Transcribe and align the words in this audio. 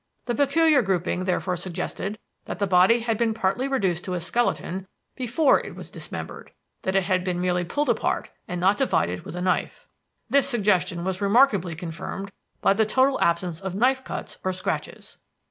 The 0.25 0.33
peculiar 0.33 0.81
grouping 0.81 1.25
therefore 1.25 1.55
suggested 1.55 2.17
that 2.45 2.57
the 2.57 2.65
body 2.65 3.01
had 3.01 3.19
been 3.19 3.35
partly 3.35 3.67
reduced 3.67 4.03
to 4.05 4.15
a 4.15 4.19
skeleton 4.19 4.87
before 5.15 5.59
it 5.59 5.75
was 5.75 5.91
dismembered; 5.91 6.49
that 6.81 6.95
it 6.95 7.03
had 7.03 7.19
then 7.21 7.35
been 7.35 7.41
merely 7.41 7.63
pulled 7.63 7.87
apart 7.87 8.31
and 8.47 8.59
not 8.59 8.79
divided 8.79 9.21
with 9.23 9.35
a 9.35 9.43
knife. 9.43 9.87
"This 10.27 10.49
suggestion 10.49 11.03
was 11.03 11.21
remarkably 11.21 11.75
confirmed 11.75 12.31
by 12.61 12.73
the 12.73 12.83
total 12.83 13.21
absence 13.21 13.61
of 13.61 13.75
knife 13.75 14.03
cuts 14.03 14.39
or 14.43 14.53
scratches. 14.53 15.19